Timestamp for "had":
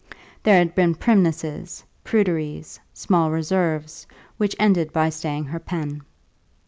0.57-0.73